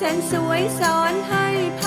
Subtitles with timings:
[0.00, 1.46] แสนสวยสอนให้
[1.80, 1.82] พ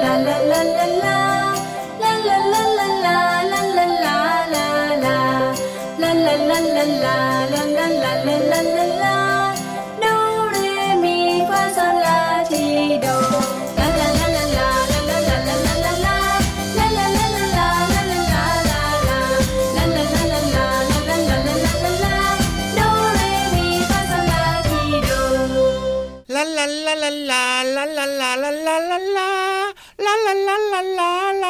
[0.00, 0.99] la la la la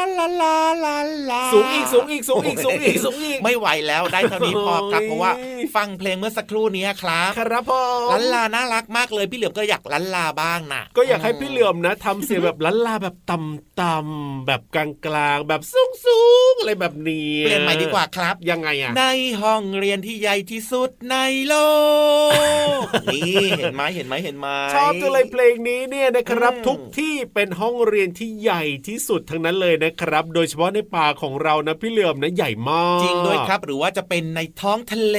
[0.00, 0.96] ลาลาลาลาลา
[1.30, 5.32] ลาสูงอีกสูงอีกสูงอีกสูงอีกสูงอีกไม่ไหวแล้วได้เท่านี้พอครับโอ้ยเพราะว่า
[5.76, 7.72] ฟังเพลงเมื่อสักครู่นี้ครับครับผ
[8.06, 15.60] มลันลาน่ารักมากเลยพี่เหลือมก็อยากลันลาบ้างนะก็อยากให้พี่เหลื่อมนะทำเสียงแบบล้านลาแบบต่ำๆแบบกลางๆแบบ
[16.04, 16.20] สู
[16.50, 19.04] งๆอะไรแบบนี้เปลี่ยนใหม่ดีกว่าครับยังไงอะใน
[19.42, 21.16] ห้องเรียนที่ใหญ่ที่สุดใน
[21.48, 21.54] โล
[22.09, 22.09] ก
[23.14, 35.18] นี่เห็นไหมเห็นไหมเห็นไหมชอบจังเลยเพลงนี้เนี่ยนะครับอืมทุกที่เป็นห้องเรียนที่ใหญ่ที่สุดทั้งนั้นเลยนะครับ โดยเฉพาะในป่าของเรานะพี่เหลือมนะใหญ่มาก จริงด้วยครับ หรือว่าจะเป็นในท้องทะเล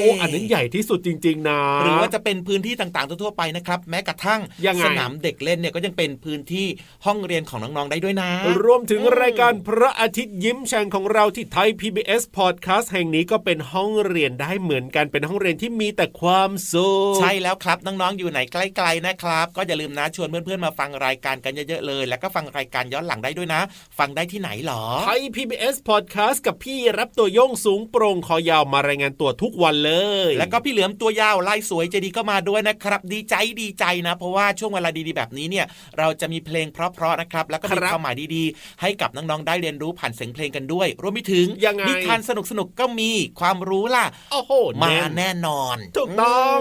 [0.00, 6.66] โอ้อันนั้นใหญ่ที่สุดจริง ๆ นะ หรือว่าจะเป็นพื้นที่ต่างๆทั่วๆไปนะครับแม้กระทั่งยังไงสนามเด็กเล่นเนี่ยก็ยังเป็นพื้นที่
[7.06, 8.30] ห้องเรียนของน้องๆได้ด้วยนะ
[8.64, 23.60] รวมถึงรายการพระอาทิตย์ยิ้มแฉ่งของเราที่ไทย PBS Podcast แห่งนี้ก็เป็นห้องเรียนได้เหมือนกันเป็นห้องเรียนที่มีแต่ความสุขใช่แล้วครับน้องๆอยู่ไหนใกล้ๆนะครับ ก็อย่าลืมนะชวนเพื่อนๆมาฟังรายการกันเยอะๆเลย แล้วก็ฟังรายการย้อนหลังได้ด้วยนะ
[23.98, 29.92] ฟังได้ที่ไหนหรอไทย PBS Podcast กับพี่รับตัวโยงสูงโปร่งคอยาวมารายงานตัวทุกวันเล
[30.28, 35.66] ย แล้วก็พี่เหลือมตัวยาวลายสวยใจดีก็มาด้วยนะครับ ดีใจดีใจนะ เพราะว่าช่วงเวลาดีๆแบบนี้เนี่ย
[35.98, 43.10] เราจะมีเพลงเพราะๆนะครับ แล้วก็มีความหมายดีๆ ให้กับน้องๆได้เรียนรู้ผ่านเสียงเพลงกันด้วย รวมไปถึงยังไงนิทานสนุกๆก็มี
[43.40, 44.52] ความรู้ล่ะโอ้โห
[44.82, 46.60] มาแน่นแน่นอนถูกต้อง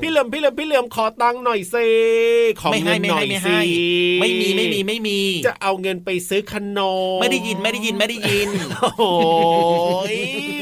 [0.01, 1.87] พี่เหลือมพี่เหลือมพี่เหลือมขอตังค์หน่อยสิ
[2.59, 3.59] ขอไม่เงิให้นไม่หน่อให้ยไม่สิให้
[4.19, 6.79] ไม่มีไม่มีไม่มี จะเอาเงินไปซื้อขน
[7.15, 8.49] มไม่ได้ยินไม่ได้ยินไม่ได้ยิน
[8.81, 9.03] โอ้โห
[10.13, 10.60] ย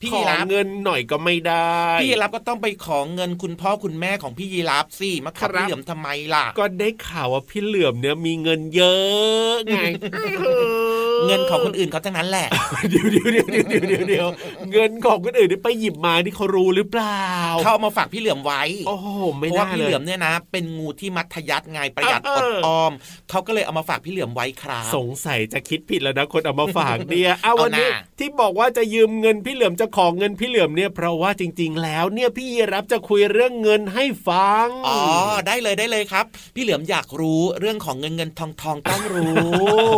[0.00, 9.78] พี่ขอยีราฟเงินหน่อยก็ไม่ได้ พี่ยีรับก็ต้องไปขอเงินคุณพ่อคุณแม่ของพี่ยีรับสิมาขอครับพี่เหลือมทำไมล่ะ ก็ได้ข่าวว่าพี่เหลือมเนี่ยมีเงินเยอะไง
[11.26, 12.48] เงินของคนอื่นเขาทั้งนั้นแหละ
[12.90, 14.28] เดี๋ยวเดี๋ยวเดี๋ยวเดี๋ยวเดี๋ยวเดี๋ยวเดี๋ยว
[14.72, 17.28] เงินของคนอื่นนี่ไปหยิบมาที่เขารู้หรือเปล่า
[17.62, 19.06] เขาเอามาฝากพี่เหลือมไว้ โอ้โห
[19.38, 22.92] เพไม่ราะว่าน่าพี่เลเหยลือมเนี่ยนะ เป็นงูที่มัธยัติไงประหยัดเอออดออม
[23.30, 35.00] เขาก็เลยเอามาฝากพี่เหลือมไว้ครับ สงสัยจะคิดผิดแล้วนะคนเอามาฝากเนี่ย เอาเอาวันนี้น่ะที่บอกว่าจะยืมเงินพี่เหลือมจะขอเงินพี่เหลือมเนี่ยเพราะว่าจริง ๆ แล้วเนี่ยพี่รับจะคุยเรื่องเงินให้ฟังอ๋อ
[35.46, 36.24] ได้เลยได้เลยครับ
[36.54, 39.96] พี่เหลือมอยากรู้เรื่องของเงินเงินทองทองต้องรู้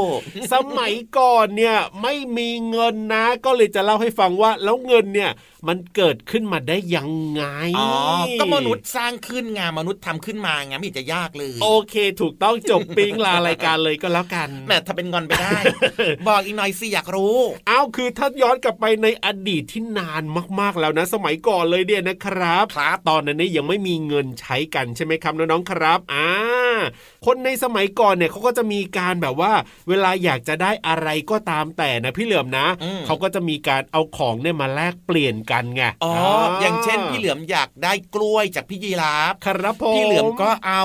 [0.53, 5.31] สมัยก่อนเนี่ยไม่มีเงินนะ ก็เลยจะเล่าให้ฟังว่าแล้วเงินเนี่ย
[5.69, 7.45] มันเกิดขึ้นมาได้ยังไง
[7.79, 7.91] อ๋อ
[8.41, 15.59] ก็มนุษย์สร้างขึ้นไงมนุษย์ทำขึ้นมาไงไม่เห็นจะยากเลย โอเค ถูกต้องจบปิ๊งลารายการเลยก็แล้วกันแหมถ้าเป็นงอนไปได้
[16.29, 17.37] บอกอีกหน่อยสิอยากรู้
[17.71, 20.23] อ้าวคือถ้าย้อนกลับไปในอดีตที่นาน
[20.61, 26.29] มากๆแล้วนะ สมัยก่อนเลยเนี่ยนะครับครับตอนนั้นเนี่ยยังไม่มีเงินใช้กันใช่ไหมครับน้องๆครับอ่า
[27.27, 29.53] คนในสมัยก่อนเนี่ยเขาก็จะมีการแบบว่า
[29.89, 36.15] เวลาอยากจะได้อะไรก็ตามแต่นะพี่เหลือมนะอืมเขาก็จะมีการเอาของเนี่ยมาแลกเปลี่ยนกันไงอ๋อ
[36.61, 40.85] อย่างเช่นพี่เหลือมอยากได้กล้วยจากพี่ยีราฟครับผมพี่เหลือมก็เอา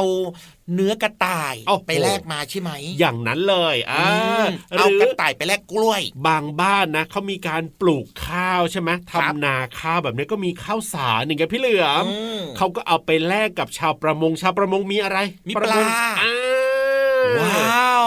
[0.74, 15.18] เนื้อกระต่ายโอ้โหไปแลกมาใช่ไหม อย่างนั้นเลยอ่าอืมหเอารืกระต่ายไปแลกกล้วย บางบ้านนะเขามีการปลูกข้าวใช่ไหมครับทำนาข้าวแบบนี้ก็มีข้าวสารอย่างเงี้ยพี่เหลือมอืมเขาก็เอาไปแลกกับชาวประมงชาวประมงมีอะไร
[15.48, 16.43] มีประมงปลาอ่าว้าว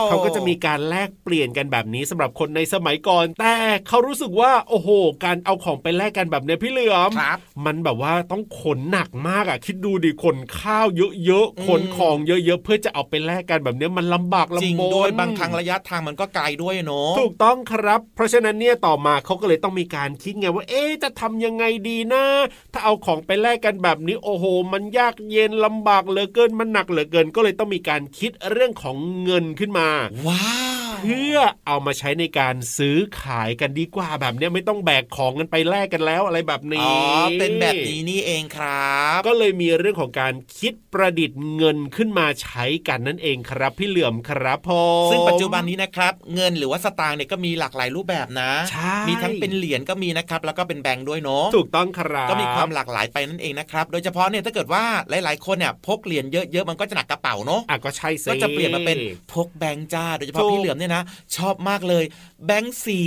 [0.08, 3.56] เขาก็จะมีการแลกเปลี่ยนกันแบบนี้สำหรับคนในสมัยก่อน แต่
[3.88, 4.88] เขารู้สึกว่าโอ้โห
[5.24, 11.12] การเอาของไปแลกกันแบบเนี้ยพี่เหลือมครับมันแบบว่าต้องขนหนักมากอะ คิดดูดิขนข้าวเยอะ
[11.58, 22.24] อืมๆขนของเยอะๆเพื่อจะเอาไปแลกกันแบบเนี้ยมันลำบากลำบนจริงด้วยบางครั้งระยะทางมันก็ไกลด้วยเนอะถูกต้องครับ เพราะฉะนั้นเนี่ยต่อมาเขาก็เลยต้องมีการคิดไงว่า เอ๊ะจะทำยังไงดีนะ
[22.72, 29.88] ถ้าเอาของไปแลกกันแบบนี้โอ้โห มันยากเย็นลำบากเหลือเกินมันหนักเหลือเกินก็เลยต้องมีการคิดเรื่องของเงินขึ้นมา
[30.26, 30.58] ว้า
[30.94, 31.36] วเพื่อ
[31.66, 36.86] เอามาใช้ในการซื้อขายกันดีกว่าแบบเนี้ยไม่ต้องแบกของกันไปแลกกันแล้วอะไรแบบอ๋นี้
[37.22, 44.70] อเป็นแบบนี้นี่เองครับ ก็เลยมีเรื่องของการคิดประดิษฐ์เงินขึ้นมาใช้กันนั่นเองครับ พี่เหลื่อมครับผ
[45.08, 58.96] มซึ่งปัจจุบันนี้นะครับ เงินหรือว่าสตางค์เนี่ยก็มีหลากหลายรูปแบบนะใช่มีทั้งเป็นเหรียญก็มีนะครับ แล้วก็เป็นแบงค์ด้วยเนาะถูกต้องครับก็มีความหลากหลายไปนั่นเองนะครับ โดยเฉพาะเนี่ยถ้าเกิดว่าหลาย ๆ คนเนี่ยพกเหรียญเยอะ ๆ มันก็จะหนักกระเป๋าเนาะอะก็ใช่สิก็จะเปลี่ยนมาเป็น
[59.32, 60.95] พกแบงค์จ้าโดยเฉถูพาะกพี่เหลือมเนี่ยนะ
[61.36, 62.04] ชอบมากเลย
[62.46, 63.02] แบงค์สี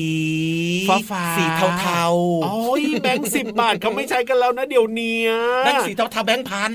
[0.89, 1.43] ฟ้าฟ้าสี
[1.81, 5.31] เทาๆโอ้ยแบงค์สิบบาทเขาไม่ใช้กันแล้วนะเดี๋ยวเนี้ย
[5.65, 6.71] แบงค์สีเทาๆแบงค์พัน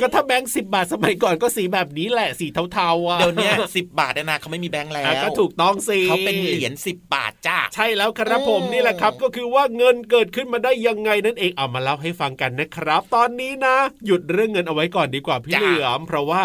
[0.00, 13.76] ก็ถ้าแบงค์สิบบาทสมัยก่อนก็สีแบบนี้แหละสีเทาๆอะเดี๋ยวเนี้สิบบาทเนี่ยนะเขาไม่มีแบงค์แล้อะวก็ถูกต้องสิเขาเป็นเหรียญสิบบาทจ้าใช่แล้วครับผมอืมนี่แหละครับก็คือว่าเงินเกิดขึ้นมาได้ยังไงนั่นเองเอามาเล่าให้ฟังกันนะครับ ตอนนี้นะ
[14.06, 16.42] หยุดเรื่องเงินเอาไว้ก่อนดีกว่าพี่เหลือมเพราะว่า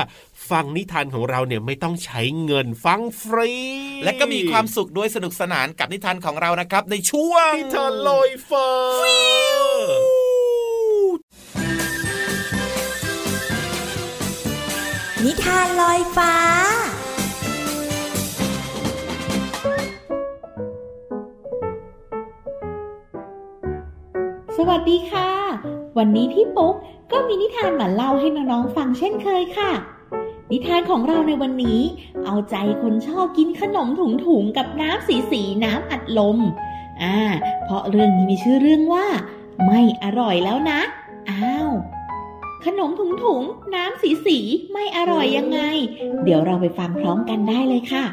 [0.50, 3.52] ฟังนิทานของเราเนี่ยไม่ต้องใช้เงินฟังฟรี
[4.04, 8.70] และก็มีความสุขด้วยสนุกสนานกับนิทานของเรานะครับ ในช่วงนิทานลอยฟ้า
[15.26, 16.34] นิทานลอยฟ้า
[24.58, 25.30] สวัสดีค่ะ
[25.98, 26.76] วันนี้พี่ปุ๊ก
[27.12, 29.72] ก็มีนิทานมาเล่าให้น้องๆฟังเช่นเคยค่ะ
[30.52, 31.82] นิทานของเราในวันนี้
[32.26, 36.38] เอาใจคนชอบกินขนมถุงๆกับน้ำสีสีน้ำอัดลม
[37.04, 37.18] อ่า
[37.64, 39.06] เพราะเรื่องนี้มีชื่อเรื่องว่า
[39.66, 40.80] ไม่อร่อยแล้วนะ
[41.30, 41.70] อ้าว
[42.66, 43.42] ขนมถุงถุง
[43.76, 44.40] น้ำสีสี
[44.74, 45.60] ไม่อร่อยยังไง
[46.24, 48.06] เดี๋ยวเราไปฟังพร้อมกันได้เลยค่ะ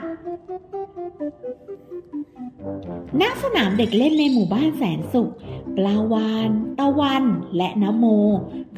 [3.21, 5.33] ณสนามเด็กเล่นในหมู่บ้านแสนสุข
[5.77, 7.25] ปลาวาน ตะวัน
[7.57, 8.05] และนโม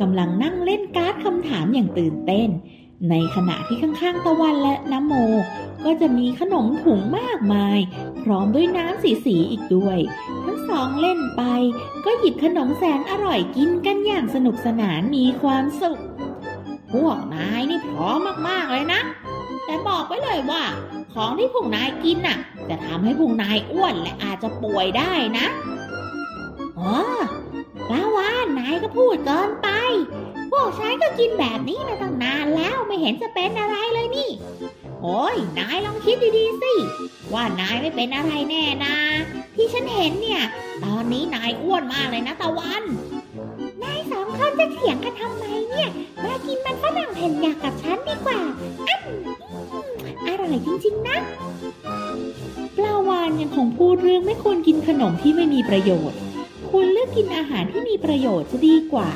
[0.00, 2.48] กำลังนั่งเล่นการ์ดคำถามอย่างตื่นเต้น
[3.08, 5.14] ในขณะที่ข้างๆตะวันและน้ำโม
[5.84, 7.78] ก็จะมีขนมถุงมากมาย
[8.24, 9.98] พร้อมด้วยน้ำสีสีอีกด้วย
[10.44, 11.42] ทั้งสองเล่นไป
[12.04, 16.00] ก็หยิบขนมแสนอร่อยกินกันอย่างสนุกสนานมีความสุข
[16.92, 19.00] พวกนายนี่พร้อมมากๆเลยนะ
[19.64, 20.62] แต่บอกไว้เลยว่า
[21.14, 22.38] ของที่พวกนายกินน่ะ
[22.68, 25.46] จะทำให้พวกนายอ้วนและอาจจะป่วยได้นะ
[26.78, 26.92] อ๋อ
[27.88, 29.68] ปลาวานนายก็พูดเกินไป
[30.50, 34.30] พวกฉันก็กินแบบนี้มาตั้งนานแล้วไม่เห็นจะเป็นอะไรเลยนี่
[35.02, 36.74] โอ้ยนายลองคิดดีๆสิ
[37.32, 38.96] ว่านายไม่เป็นอะไรแน่นะ
[39.54, 40.42] ที่ฉันเห็นเนี่ย
[40.84, 42.84] ตอนนี้นายอ้วนมากเลยนะตะวัน
[43.82, 45.88] นายสองคนจะเถียงกันทำไมเนี่ย
[46.24, 48.40] มากินมันฝรั่งแผ่นหยักกับฉันดีกว่า
[48.88, 51.18] อ้ำอร่อยจริงๆนะ
[52.76, 56.18] ปลาวานยังคงพูดเรื่องไม่ควรกินขนมที่ไม่มีประโยชน์
[56.70, 59.10] ควรเลือกกินอาหารที่มีประโยชน์จะดีกว่า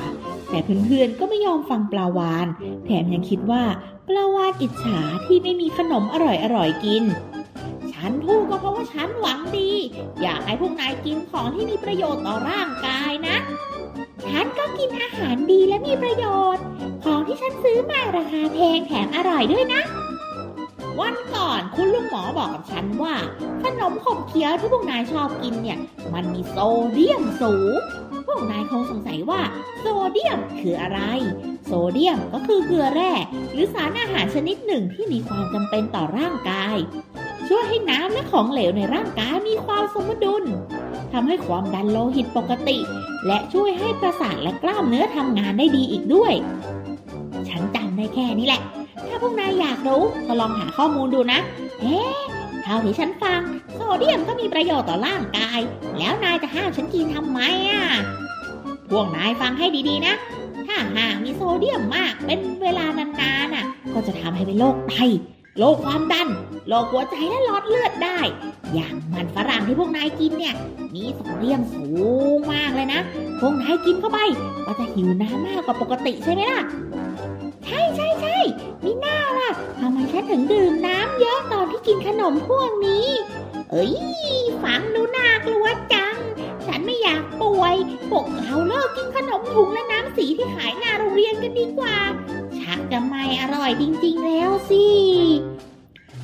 [0.50, 2.46] แต่เพื่อนๆก็ไม่ยอมฟังปลาวาน
[2.84, 3.62] แถมยังคิดว่า
[4.08, 7.04] ปลาวานอิจฉาที่ไม่มีขนมอร่อยๆกิน
[7.92, 9.70] ฉันพูดก็เพราะว่าฉันหวังดี
[10.22, 13.36] อยากให้พวกนายกินของที่มีประโยชน์ต่อร่างกายนะ
[14.24, 16.64] ฉันก็กินอาหารดีและมีประโยชน์
[17.04, 19.82] ของที่ฉันซื้อมาราคาแพงแถมอร่อยด้วยนะ
[21.00, 23.14] วันก่อนคุณลุงหมอบอกกับฉันว่า
[23.62, 25.78] ขนมขบเคี้ยวที่พวกนายชอบกินเนี่ย
[26.14, 26.56] มันมีโซ
[26.92, 27.74] เดียมสูง
[28.34, 29.40] วกนายคงสงสัยว่า
[29.80, 31.00] โซเดียมคืออะไร
[31.66, 33.12] โซเดียมก็คือเกลือแร่
[33.52, 36.76] หรือสารอาหารชนิดหนึ่งที่มีความจำเป็นต่อร่างกาย
[37.48, 40.44] ช่วยให้น้ำและของเหลวในร่างกายมีความสมดุล
[41.12, 42.78] ทำให้ความดันโลหิตปกติ
[43.26, 46.32] และช่วยให้ประสาทและกล้ามเนื้อทำงานได้ดีอีกด้วย
[47.48, 48.62] ฉันจำได้แค่นี้แหละ
[49.08, 51.40] ถ้าพวกนายอยากรู้ก็ลองหาข้อมูลดูนะ
[51.80, 52.18] เอ๊ะ
[52.62, 53.40] เท่าที่ฉันฟัง
[53.74, 55.58] โซเดียมก็มีประโยชน์ต่อร่างกาย
[55.98, 57.84] แล้วนายจะห้ามฉันกินทำไมอะ
[58.90, 60.14] พวกนายฟังให้ดีๆนะ
[60.66, 63.64] ถ้าหากมีโซเดียมมากเป็นเวลานานๆน่ะ
[63.94, 64.94] ก็จะทำให้เป็นโรคไต
[65.58, 66.28] โรคความดัน
[66.68, 68.18] โรคหัวใจและหลอดเลือดได้
[68.74, 70.54] อย่างมันฝรั่งที่พวกนายกินเนี่ย
[70.94, 71.86] มีโซเดียมสู
[72.36, 73.00] งมากเลยนะ
[73.40, 74.18] พวกนายกินเข้าไป
[74.66, 76.62] ก็จะหิวน้ำมากกว่าปกติใช่ไหมล่ะ
[77.64, 78.36] ใช่ใช่ใช่
[78.84, 79.50] มีหน้าล่ะ
[79.80, 83.06] ทำไมฉันถึงดื่มน้ำเยอะตอนที่กินขนมพวกนี้
[83.70, 83.92] เอ้ย
[84.64, 86.14] ฟังดูน่ากลัวจัง
[86.84, 87.76] ไม่อยากป่วย
[88.10, 91.96] พวกเราเลิกกินขนมถุงและน้ำสีที่ขายหน้าโรงเรียนกันดีกว่า
[92.58, 94.84] ชักจะไม่อร่อยจริง ๆ แล้วสิ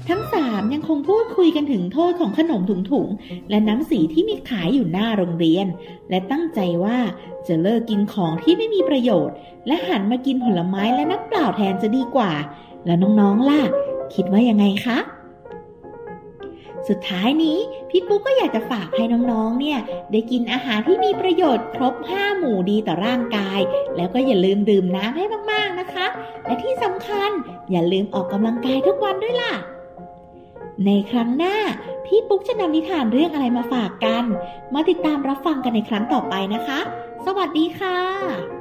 [0.09, 5.67] ทั้งสามยังคงพูดคุยกันถึงโทษของขนมถุงๆ และน้ำสีที่มีขายอยู่หน้าโรงเรียน
[6.11, 6.99] และตั้งใจว่า
[7.49, 9.37] จะเลิกกินของที่ไม่มีประโยชน์
[9.67, 12.33] และหันมากินผลไม้และน้ำเปล่าแทนจะดีกว่า
[12.87, 13.61] แล้วน้องๆล่ะ
[14.15, 14.99] คิดว่ายังไงคะ
[16.89, 17.59] สุดท้ายนี้
[17.91, 19.79] พี่ปุ๊กก็อยากจะฝากให้น้องๆ เนี่ย
[20.13, 23.61] ได้กินอาหารที่มีประโยชน์ครบ 5 หมู่ดีต่อร่างกาย
[23.97, 26.07] แล้วก็อย่าลืมดื่มน้ำให้มากๆนะคะ
[26.45, 27.31] และที่สำคัญ
[27.71, 29.55] อย่าลืมออกกำลังกายทุกวันด้วยล่ะ
[30.87, 31.57] ในครั้งหน้า
[32.07, 34.25] พี่ปุ๊กจะนำนิทานเรื่องอะไรมาฝากกัน
[34.75, 36.81] มาติดตามรับฟังกันในครั้งต่อไปนะคะ
[37.27, 38.60] สวัสดีค่ะ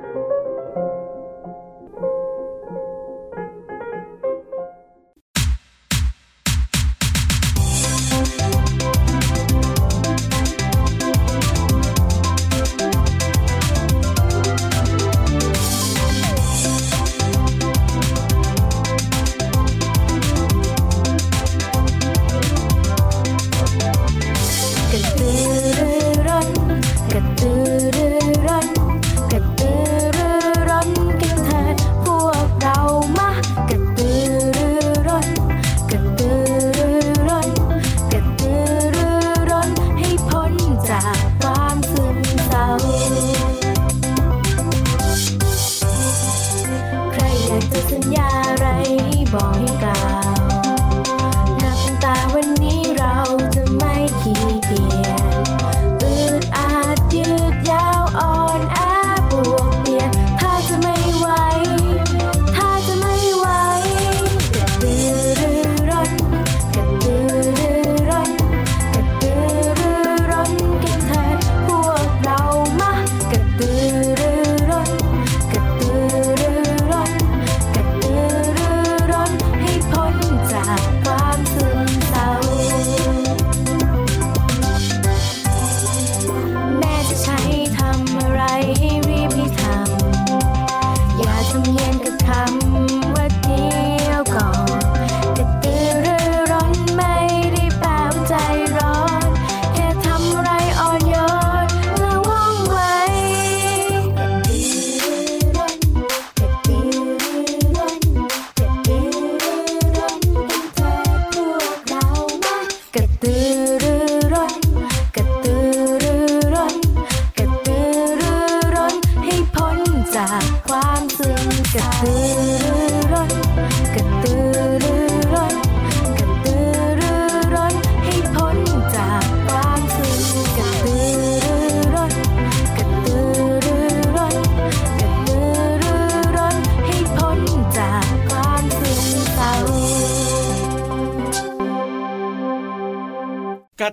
[143.82, 143.88] กร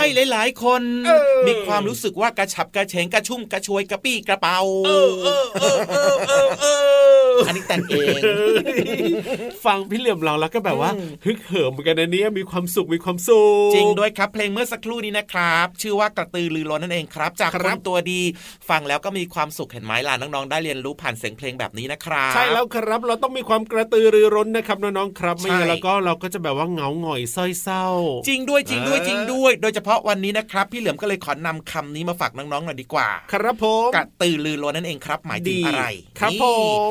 [0.00, 6.66] ให้หลาย ๆ คนเออมีความรู้สึกว่ากระฉับกระเฉงกระชุ่มกระชวยกระปี้กระเป๋าเออเออเออเออเออเอ
[7.30, 8.20] ออันนี้แต่งเอง
[9.64, 18.20] ฟังพี่เหลี่ยมเราแล้วก็แบบว่าอืมฮึกเหิมเหมือนกันนะเนี่ยมีความสุขมีความสุขจริงด้วยครับเพลงเมื่อสักครู่นี้นะครับ ชื่อว่ากระตือรือร้นนั่นเองครับ จากคครับนตัวดี
[18.68, 27.86] ฟังแล้วก็มีความสุขเห็นไหมล่ะน้องๆได้เรียนรู้ผ่านเสียงเพลงแบบนี้นะครับใช่แล้วครับเราต้องมีความกระตือรือร้นนะครับน้องๆครับ ไม่ใช่งั้นแล้วก็เราก็จะแบบว่าเหงาหงอยส้อยเศร้า
[28.28, 35.84] จริงด้วยจริงด้วยเออจริงด้วย โดยเฉพาะวันนี้นะครับ พี่เหลือมก็เลยขอนำคำนี้มาฝากน้องๆหน่อยดีกว่า ครับผมกระตือรือร้นนั่นเองครับ หมายถึงอะไร
[36.18, 36.44] ครับนี่ผ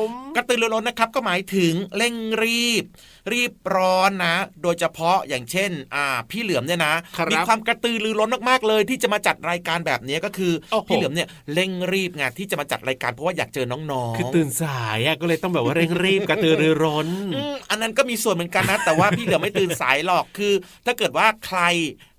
[0.06, 2.84] มกระตือรือร้นนะครับก็หมายถึงเร่งรีบ
[3.32, 20.52] รีบร้อนนะ โดยเฉพาะอย่างเช่น อ่า พี่เหลือมเนี่ยนะครับมีความกระตือรือร้นมากๆเลย ที่จะมาจัดรายการแบบนี้ก็คือโอ้โหพี่เหลือมเนี่ยเร่งรีบไงที่จะมาจัดรายการเพราะว่าอยากเจอน้องๆคือตื่นสายอะก็เลยต้องแบบว่าเร่งรีบกระตือรือร้นอืมอันนั้นก็มีส่วนเหมือนกันนะ แต่ว่าพี่เหลือไม่ตื่นสายหรอกคือ
[20.86, 21.60] ถ้าเกิดว่าใคร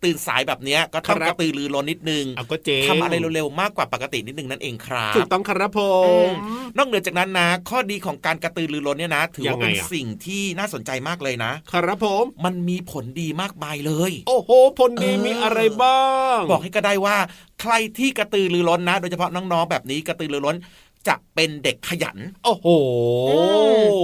[0.03, 16.01] ตื่นสายแบบเนี้ยก็ต้องครับกระตือรือร้นนิดนึงเอาก็เจ๊งทำอะไรเร็วๆมากกว่าปกตินิดนึงนั่นเองครับถูกต้องครับผอืมมนอกเหนือจากนั้นนะ ข้อดีของการกระตือรือร้นเนี่ยนะ ถือว่าเป็นยังไงอะสิ่งที่น่าสนใจมากเลยนะ ครับผม มันมีผลดีมากมายเลย โอ้โห ผลดีเออมีอะไรบ้า
[16.37, 17.17] ง บอกให้ก็ได้ว่า
[17.61, 20.57] ใครที่กระตือรือร้นนะ โดยเฉพาะน้องๆแบบนี้กระตือรือร้น
[21.07, 22.67] จะเป็นเด็กขยัน โอ้โห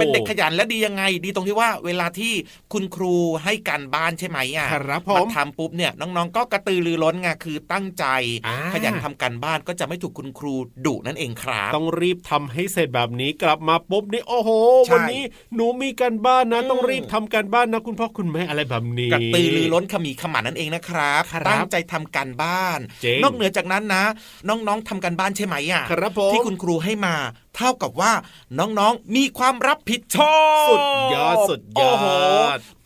[0.00, 2.32] ป็นเด็กขยันและดียังไง ดีตรงที่ว่าเวลาที่
[2.72, 3.14] คุณครู
[3.44, 8.04] ให้การบ้านใช่ไหมอะครับผมทำปุ๊บเนี่ยน้องๆ ก็กระตือรือร้นไงคือตั้งใจ
[8.46, 10.54] อ่าขยันทำการบ้านก็จะไม่ถูกคุณครู
[10.86, 14.50] ดุนั่นเองครับ ต้องรีบทำให้เสร็จแบบนี้กลับมาปุ๊บนี่โอ้โห
[14.86, 15.22] ใช่วันนี้
[15.54, 24.04] หนูมีการบ้านนะอืมต้องรีบทำการบ้านนะคุณพ่อคุณแม่อะไรแบบนี้ กระตือรือร้นขมีขมันนั่นเองนะครับครับตั้งใจทำการบ้านเจ๋งนอกเหนือจากนั้นนะ
[24.48, 27.14] น้องๆทำการบ้านใช่ไหมอะครับผมที่คุณครูใให้มา
[27.58, 28.12] เท่ากับว่า
[28.58, 32.04] น้องๆมีความรับผิดชอบสุดยอดสุดยอดโโห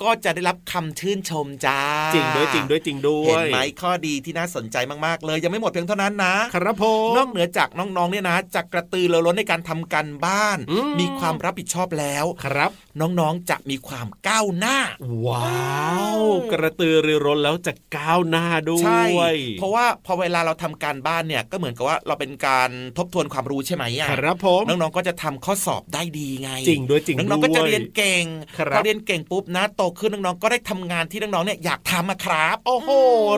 [0.02, 1.80] ก็จะได้รับคำชื่นชมจ้า
[2.14, 14.78] จริงด้วยจริงด้วยจริงด้วยเห็นไหมข้อดีที่น่าสนใจมากๆ เลยยังไม่หมดเพียงเท่านั้นนะครับผมนอกเหนือจากน้องๆเนี่ยนะจะกระตือรือร้นในการทำการบ้านอืมมีความรับผิดชอบแล้วครับ น้องๆจะมีความก้าวหน้า
[15.26, 28.24] ว้าว กระตือรือร้นแล้วจะก้าวหน้าด้ใช่วยเพราะว่าพอเวลาเราทำการบ้านเนี่ยก็เหมือนกับว่าเราเป็นการทบทวนความรู้ใช่ไหมอะครับผมน้องๆก็จะทำข้อสอบได้ดีไง จริงด้วยจริงด้วยน้องๆก็จะเรียนเก่ง
[28.58, 32.90] ครับพอเรียนเก่งปุ๊บนะโตขึ้นน้องๆก็ได้ทำงานที่น้องๆเนี่ยอยากทำอะครับ โอ้โห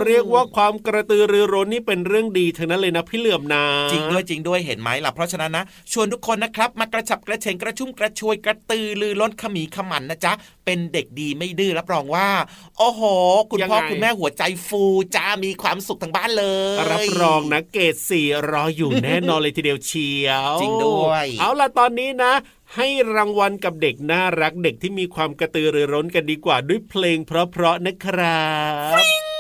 [0.07, 10.33] เรียกว่าความกระตือรือร้นนี่เป็นเรื่องดีทั้งนั้นเลยนะพี่เหลื่อมนะจริงด้วยจริงด้วยเห็นไหมล่ะเพราะฉะนั้นนะชวนทุกคนนะครับมากระฉับกระเฉงกระชุ่มกระชวยกระตือรือร้นขมีขมันนะจ๊ะ
[10.65, 12.29] เป็นเด็กดีไม่ดื้อรับรองว่า
[12.79, 13.03] โอ้โห
[13.51, 14.83] คุณพ่อยังไงคุณแม่หัวใจฟู
[15.15, 22.33] จ้ามีความสุขทั้งบ้านเลย รับรองนะเกรดสี่รออยู่แน่นอนเลยทีเดียวเชียว จริงด้วย เอาล่ะตอนนี้นะ
[22.75, 28.49] ให้รางวัลกับเด็กน่ารักเด็กที่มีความกระตือรือร้นกันดีกว่าด้วยเพลงเพราะๆนะครั
[29.03, 29.34] บ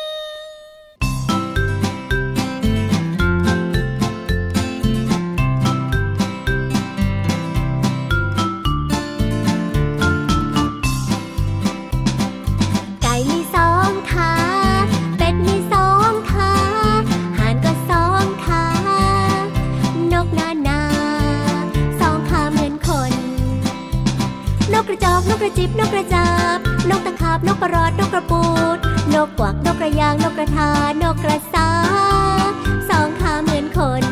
[24.94, 26.26] ระจอกนกกระจิบนกกระจา
[26.57, 26.59] บ
[26.90, 28.44] นกตะขาบนกกระรอดนกกระปู
[28.76, 28.78] ด
[29.14, 30.70] นกกวักนกกระยางนกกระทา
[31.02, 31.68] นกกระสา
[32.88, 34.02] สองขาเหมือนคน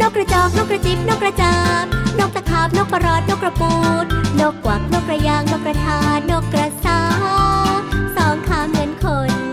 [0.00, 1.84] นกกระจอกนกกระจิบนกกระจาบ
[2.18, 4.04] นกตะขาบนกกระรอดนกกระปูด
[4.40, 5.98] นกกวักนกกระยางนกกระทา
[6.30, 6.98] นกกระสา
[8.16, 9.49] สองขาเหมือนคน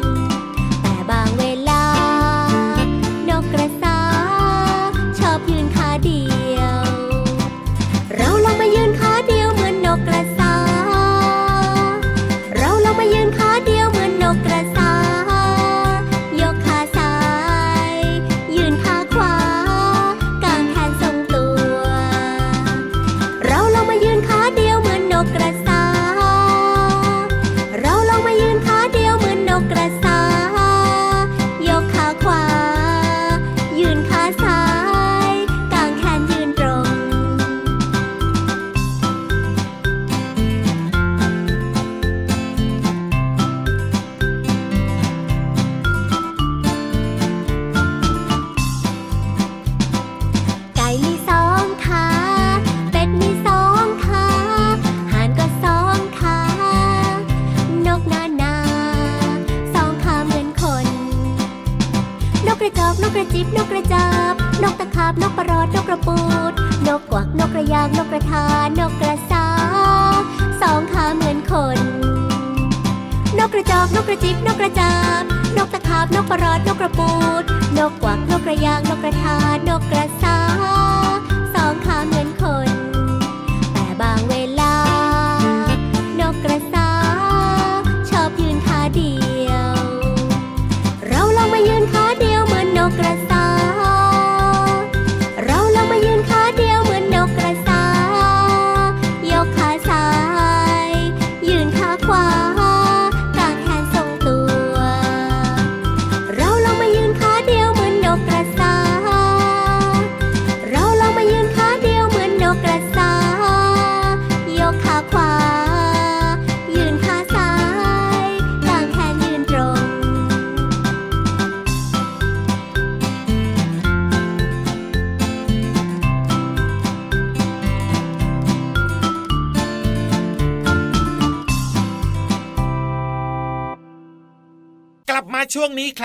[74.18, 75.24] ระจิบนกกระจาบ
[75.58, 77.44] นกตะขาบนกกระรอดนกกระปูด
[77.78, 80.07] นกกวักนกกระยางนกกระทานกกระ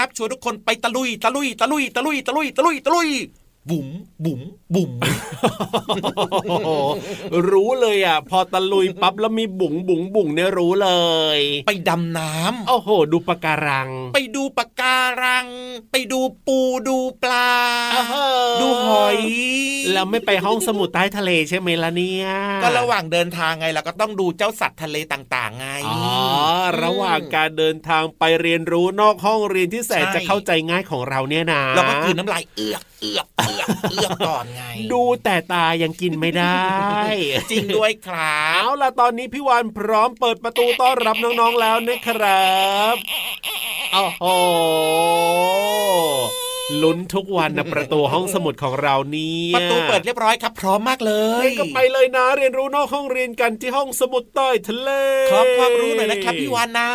[0.02, 3.08] ครับชวนทุกคนไปตะลุยตะลุยตะลุยตะลุยตะลุยตะลุยตะลุย
[3.70, 3.88] บุ๋ม
[4.24, 4.40] บุ๋ม
[4.74, 4.92] บุ๋ม
[6.48, 6.70] โอ้โห
[7.50, 10.90] รู้เลยอะ พอตะลุยปั๊บแล้วมีบุ๋งบุ๋งบุ๋งเนี่ยรู้เล
[11.36, 15.46] ย ไปดำน้ำโอ้โห ดูปะการัง ไปดูปะการัง
[15.92, 17.50] ไปดูปูดูปลา
[17.94, 19.18] อ้าวดูหอย
[19.92, 22.26] แล้วไม่ไปห้องสมุดใต้ทะเลใช่ไหมล่ะเนี่ย
[22.62, 26.00] ก็ระหว่างเดินทางไงเราก็ต้องดูเจ้าสัตว์ทะเลต่างๆ ไงอ๋อ
[26.82, 34.62] ระหว่างการเดินทางไปเรียนรู้นอกห้องเรียนที่แสนใช่จะเข้าใจง่ายของเราเนี่ยนะเราก็คืนน้ำลายเอือก เอือกเอือกเอือกก่อนไง
[34.92, 36.66] ดูแต่ตายังกินไม่ได้
[37.50, 42.52] จริงด้วยครับเอาล่ะตอนนี้พี่วานพร้อมเปิดประตูต้อนรับน้องๆแล้วนะครั
[42.92, 42.94] บ
[43.92, 44.24] โอ้โห
[46.82, 51.12] ลุ้นทุกวันนะประตูห้องสมุดของเราเนี่ยประตูเปิดเรียบร้อยครับพร้อมมากเล
[51.42, 54.90] ยงั้นก็ไปเลยนะ เรียนรู้นอกห้องเรียนกันที่ห้องสมุดใต้ทะเล
[55.32, 56.90] ขอความรู้หน่อยนะครับพี่วานนะ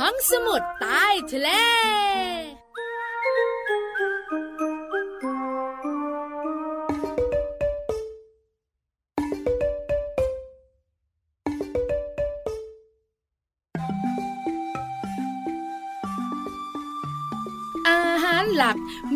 [0.00, 1.50] ห้องสมุดใต้ทะเล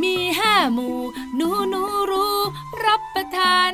[0.02, 0.98] มีห้าหมู่
[1.36, 2.36] หนูหนูรู้
[2.84, 3.70] รับประทาน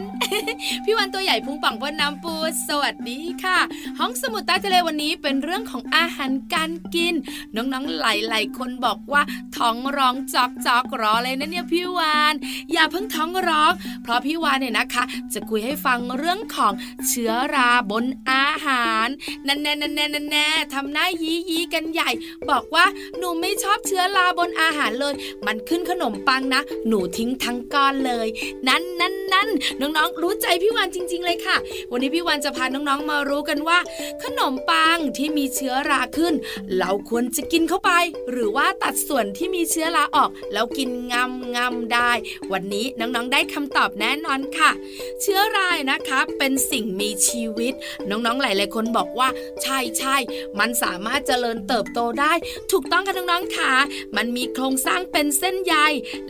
[0.85, 2.35] พี่วันตัวใหญ่พุงป่องพ่นน้ำปู
[2.68, 3.59] สวัสดีค่ะ
[3.99, 7.14] ห้องสมุดใต้ทะเลวันนี้เป็นเรื่องของอาหารการกิน
[7.57, 9.23] น้องๆหลายๆคนบอกว่า
[9.57, 12.35] ท้องร้องจอกจอกรอเลยนะเนี่ยพี่วาน
[12.73, 16.73] อย่าเพิ่งท้องร้อง เพราะพี่วานเนี่ยนะคะ จะคุยให้ฟังเรื่องของ
[17.09, 19.09] เชื้อราบนอาหาร
[19.47, 22.11] นั่นแน่นั่นแน่นั่นแน่ทำหน้ายียีกันใหญ่
[22.51, 22.85] บอกว่า
[23.18, 25.14] หนูไม่ชอบเชื้อราบนอาหารเลย
[25.47, 28.29] มันขึ้นขนมปังนะ หนูทิ้งทั้งก้อนเลย
[28.68, 29.49] นั่นนั่นนั่น
[29.81, 31.56] น้องๆรู้ใจพี่วานจริง ๆ เลยค่ะ
[31.92, 33.78] วันนี้พี่วานจะพาน้องๆมารู้กันว่า
[34.22, 36.34] ขนมปังที่มีเชื้อราขึ้น
[36.78, 37.90] เราควรจะกินเข้าไป
[38.30, 42.12] หรือว่าตัดส่วนที่มีเชื้อราออก แล้วกินงำงำได้
[42.52, 44.70] วันนี้น้องๆได้คำตอบแน่นอนค่ะ
[45.22, 47.74] เชื้อรายนะคะเป็นสิ่งมีชีวิต
[48.10, 49.28] น้องๆหลายๆคนบอกว่า
[49.62, 50.16] ใช่ใช่
[50.58, 52.32] มันสามารถเจริญเติบโตได้
[52.72, 53.72] ถูกต้องค่ะน้องๆค่ะ
[54.16, 55.74] มันมีโครงสร้างเป็นเส้นใย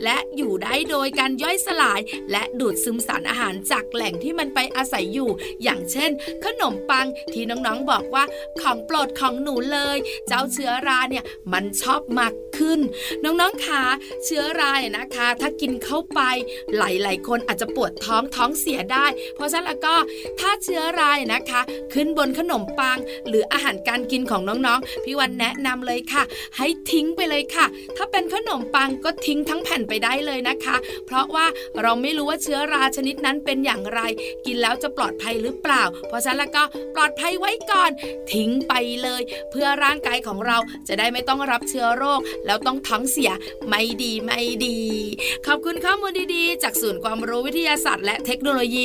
[0.03, 1.99] และอยู่ได้โดยการย่อยสลาย
[2.31, 5.29] และดูดซึมสารอาหารจากแหล่งที่มันไปอาศัยอยู่
[5.63, 6.11] อย่างเช่น
[6.45, 8.23] ขนมปังที่น้องๆบอกว่า
[8.61, 12.79] ของโปรดของหนูเลย เจ้าเชื้อราเนี่ยมันชอบมากขึ้น
[13.23, 13.83] น้องๆคะ
[14.25, 16.21] เชื้อราเนี่ยนะคะ ถ้ากินเข้าไป
[16.77, 19.95] หลายๆคนอาจจะปวดท้องท้องเสียได้ เพราะฉะนั้นแล้วก็
[20.39, 21.61] ถ้าเชื้อราเนี่ยนะคะ
[21.93, 26.23] ขึ้นบนขนมปัง หรืออาหารการกินของน้องๆพี่วันแนะนำเลยค่ะ
[26.57, 27.65] ให้ทิ้งไปเลยค่ะ
[27.97, 31.45] ถ้าเป็นขนมปังก็ทิ้งทั้งแผ่นไปได้เลยนะคะ เพราะว่า
[31.81, 33.99] เราไม่รู้ว่าเชื้อราชนิดนั้นเป็นอย่างไร
[34.45, 36.63] กินแล้วจะปลอดภัยหรือเปล่า เพราะฉะนั้นแล้วก็
[36.95, 37.91] ปลอดภัยไว้ก่อน
[38.33, 40.57] ทิ้งไปเลย เพื่อร่างกายของเรา
[40.87, 43.31] จะได้ไม่ต้องรับเชื้อโรค แล้วต้องท้องเสีย
[43.67, 44.79] ไม่ดีไม่ดี
[45.45, 48.83] ขอบคุณข้อมูลดีๆ จากศูนย์ความรู้วิทยาศาสตร์และเทคโนโลยี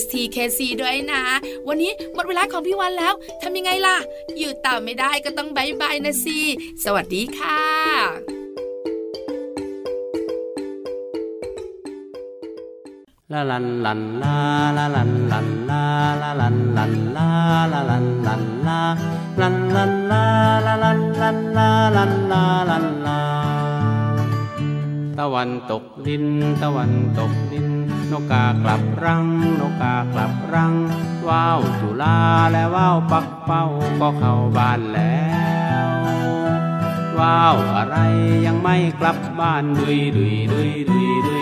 [0.00, 1.22] STKC ด้วยนะ
[1.68, 3.96] วันนี้หมดเวลาของพี่วันแล้วทำยังไงล่ะ
[4.38, 6.38] อยู่ต่อไม่ได้ก็ต้องบายบายนะสิ
[6.84, 8.41] สวัสดีค่ะ
[13.32, 14.36] ลาลันลันลา
[14.76, 15.82] ลาลันลันลา
[16.22, 17.28] ลาลันลันลา
[17.72, 18.80] ลาลันลันลา
[19.40, 20.24] ลันลันลา
[20.66, 23.20] ลาลันลันลาลันลาลันลา
[25.18, 26.24] ตะวันตกดิน
[26.62, 27.68] ตะวันตกดิน
[28.10, 29.24] นกกากลับรัง
[29.60, 30.74] นกกากลับรัง
[31.28, 32.18] ว้าวจุลา
[32.50, 33.64] และว้าวปักเป้า
[34.00, 35.24] ก็เข้าบ้านแล้
[35.86, 35.88] ว
[37.18, 37.96] ว้าวอะไร
[38.46, 41.36] ยังไม่กลับบ้านดุยดุยดุยดุยดุยดุ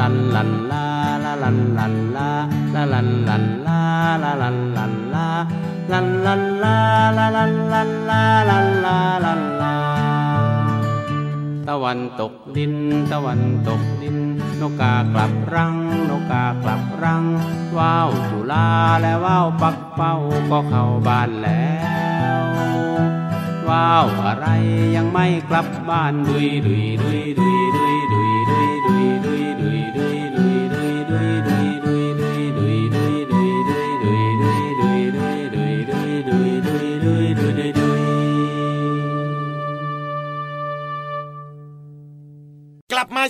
[0.00, 0.86] ลันลันลา
[1.24, 2.28] ละลันลันลา
[2.74, 3.80] ละลันลันลา
[4.22, 5.26] ละลันลันลา
[5.92, 6.76] ลันลันลา
[7.16, 9.74] ละลันลันลาลันลาลันลา
[11.68, 12.74] ตะวันตกดิน
[13.12, 14.16] ตะวันตกดิน
[14.60, 15.74] นกกากลับรัง
[16.10, 17.24] นกกากลับรัง
[17.76, 18.68] ว้าวจุลา
[19.00, 20.14] และว้าวปักเป้า
[20.50, 21.72] ก็เข้าบ้านแล้
[22.40, 22.42] ว
[23.68, 24.46] ว้าวอะไร
[24.96, 27.79] ยังไม่กลับบ้านดุยดุยดุยดุย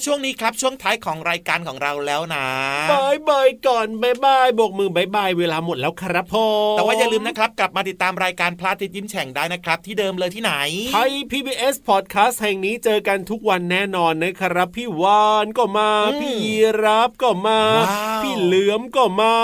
[0.05, 2.47] ช่วงนี้ครับช่วงท้ายของรายการของเราแล้วนะ
[2.93, 10.53] บายบายก่อนบายบายโบกมือบายบายเวลาหมดแล้วครับพ่อแต่ว่าอย่าลืมนะครับกลับมาติดตามรายการพระอาทิตย์ยิ้มแฉ่งได้นะครับ ที่เดิมเลยที่ไหน
[10.93, 19.35] ไทย PBS Podcast แห่งนี้เจอกันทุกวันแน่นอนนะครับ พี่วานก็มาอืมพี่ยีรับก็มาว้าวพี่เหลือมก็มา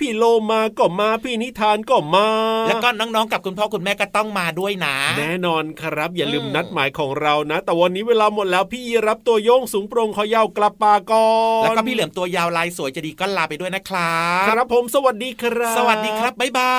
[0.00, 2.28] พี่โลมาก็มาพี่นิทานก็มา
[2.68, 11.28] แล้วก็น้องๆกับคุณพ่อคุณแม่ก็ต้องมาด้วยนะ แน่นอนครับ อย่าลืมอืมนัดหมายของเรานะ แต่วันนี้เวลาหมดแล้วพี่ยีรับตัวโยงสูงโปรงคอยาวกลับปากอ
[11.60, 16.74] นแล้วก็พี่เหลือมตัวยาวลายสวยจะดีก็ลาไปด้วยนะครับ ครับผมสวัสดีครับ สวัสดีครับบ๊ายบา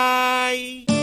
[0.52, 1.01] ย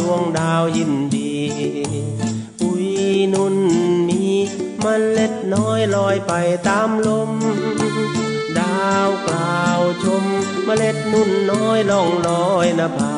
[0.00, 1.34] ดวงดาวยินดี
[2.58, 2.86] ปุย
[3.32, 3.56] นุ่น
[4.08, 4.22] มี
[4.84, 6.32] มันเล็ดน้อยลอยไป
[6.68, 7.30] ตามลม
[8.58, 10.24] ดาวกล่าวชม
[10.64, 13.14] เมล็ดนุ่นน้อยล่องลอยนภา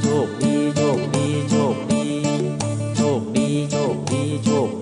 [0.00, 2.04] โชคดีโชคดีโชคดี
[2.96, 4.81] โชคดีโชคดีโชค